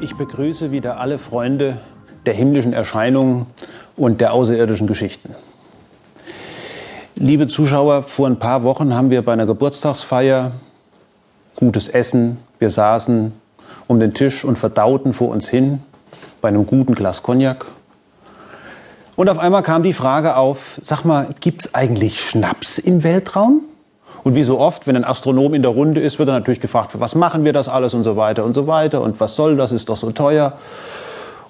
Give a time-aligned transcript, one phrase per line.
[0.00, 1.78] Ich begrüße wieder alle Freunde
[2.26, 3.46] der himmlischen Erscheinungen
[3.96, 5.34] und der außerirdischen Geschichten.
[7.14, 10.52] Liebe Zuschauer, vor ein paar Wochen haben wir bei einer Geburtstagsfeier
[11.54, 13.32] gutes Essen, wir saßen
[13.86, 15.80] um den Tisch und verdauten vor uns hin
[16.40, 17.66] bei einem guten Glas Cognac.
[19.16, 23.62] Und auf einmal kam die Frage auf, sag mal, gibt es eigentlich Schnaps im Weltraum?
[24.24, 26.92] Und wie so oft, wenn ein Astronom in der Runde ist, wird er natürlich gefragt,
[26.92, 29.56] für was machen wir das alles und so weiter und so weiter und was soll
[29.56, 30.54] das, ist doch so teuer.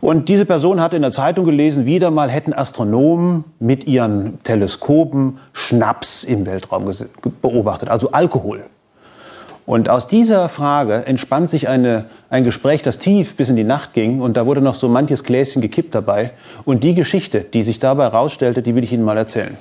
[0.00, 5.38] Und diese Person hat in der Zeitung gelesen, wieder mal hätten Astronomen mit ihren Teleskopen
[5.52, 6.90] Schnaps im Weltraum
[7.40, 8.64] beobachtet, also Alkohol.
[9.66, 13.94] Und aus dieser Frage entspannt sich eine, ein Gespräch, das tief bis in die Nacht
[13.94, 14.20] ging.
[14.20, 16.32] Und da wurde noch so manches Gläschen gekippt dabei.
[16.66, 19.56] Und die Geschichte, die sich dabei herausstellte, die will ich Ihnen mal erzählen.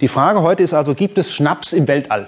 [0.00, 2.26] Die Frage heute ist also, gibt es Schnaps im Weltall?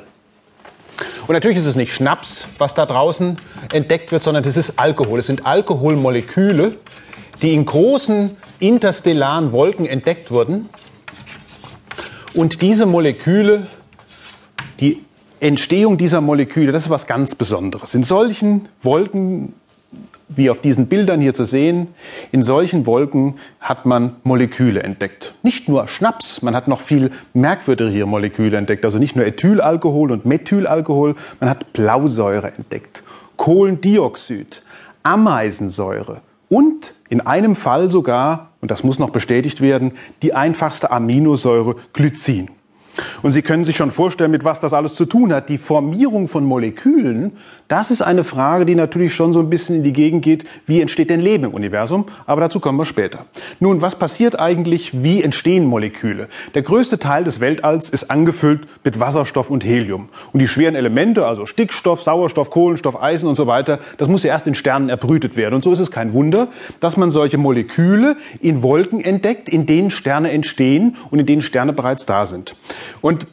[1.27, 3.39] Und natürlich ist es nicht Schnaps, was da draußen
[3.73, 5.19] entdeckt wird, sondern es ist Alkohol.
[5.19, 6.77] Es sind Alkoholmoleküle,
[7.43, 10.69] die in großen interstellaren Wolken entdeckt wurden.
[12.33, 13.67] Und diese Moleküle,
[14.79, 15.03] die
[15.41, 17.95] Entstehung dieser Moleküle, das ist was ganz Besonderes.
[17.95, 19.55] In solchen Wolken
[20.29, 21.89] wie auf diesen Bildern hier zu sehen,
[22.33, 25.35] in solchen Wolken hat man Moleküle entdeckt.
[25.43, 28.85] Nicht nur Schnaps, man hat noch viel merkwürdigere Moleküle entdeckt.
[28.85, 33.05] Also nicht nur Ethylalkohol und Methylalkohol, man hat Blausäure entdeckt,
[33.37, 34.63] Kohlendioxid,
[35.03, 41.77] Ameisensäure und in einem Fall sogar, und das muss noch bestätigt werden, die einfachste Aminosäure
[41.93, 42.51] Glycin.
[43.23, 45.49] Und Sie können sich schon vorstellen, mit was das alles zu tun hat.
[45.49, 47.33] Die Formierung von Molekülen,
[47.69, 50.81] das ist eine Frage, die natürlich schon so ein bisschen in die Gegend geht, wie
[50.81, 52.07] entsteht denn Leben im Universum?
[52.27, 53.27] Aber dazu kommen wir später.
[53.61, 55.03] Nun, was passiert eigentlich?
[55.03, 56.29] Wie entstehen Moleküle?
[56.55, 60.09] Der größte Teil des Weltalls ist angefüllt mit Wasserstoff und Helium.
[60.33, 64.31] Und die schweren Elemente, also Stickstoff, Sauerstoff, Kohlenstoff, Eisen und so weiter, das muss ja
[64.31, 65.55] erst in Sternen erbrütet werden.
[65.55, 66.49] Und so ist es kein Wunder,
[66.81, 71.73] dass man solche Moleküle in Wolken entdeckt, in denen Sterne entstehen und in denen Sterne
[71.73, 72.55] bereits da sind.
[73.01, 73.27] Und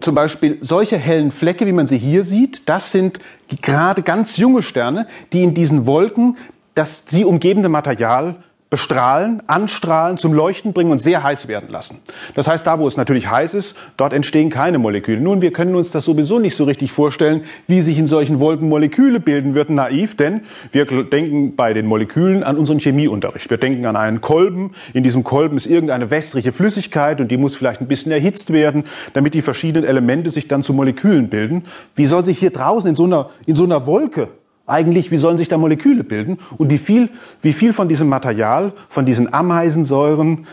[0.00, 3.20] zum Beispiel solche hellen Flecke, wie man sie hier sieht, das sind
[3.60, 6.36] gerade ganz junge Sterne, die in diesen Wolken
[6.74, 8.36] das sie umgebende Material
[8.72, 11.98] bestrahlen, anstrahlen, zum Leuchten bringen und sehr heiß werden lassen.
[12.34, 15.20] Das heißt, da wo es natürlich heiß ist, dort entstehen keine Moleküle.
[15.20, 18.70] Nun, wir können uns das sowieso nicht so richtig vorstellen, wie sich in solchen Wolken
[18.70, 20.40] Moleküle bilden würden, naiv, denn
[20.72, 23.50] wir denken bei den Molekülen an unseren Chemieunterricht.
[23.50, 24.70] Wir denken an einen Kolben.
[24.94, 28.84] In diesem Kolben ist irgendeine wässrige Flüssigkeit und die muss vielleicht ein bisschen erhitzt werden,
[29.12, 31.66] damit die verschiedenen Elemente sich dann zu Molekülen bilden.
[31.94, 34.30] Wie soll sich hier draußen in so einer, in so einer Wolke
[34.72, 37.10] eigentlich, wie sollen sich da Moleküle bilden und wie viel,
[37.42, 40.46] wie viel von diesem Material, von diesen Ameisensäuren,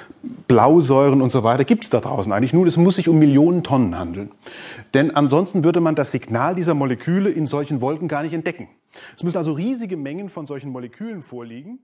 [0.48, 2.54] Blausäuren und so weiter gibt es da draußen eigentlich?
[2.54, 4.32] Nun, es muss sich um Millionen Tonnen handeln.
[4.94, 8.68] Denn ansonsten würde man das Signal dieser Moleküle in solchen Wolken gar nicht entdecken.
[9.16, 11.80] Es müssen also riesige Mengen von solchen Molekülen vorliegen.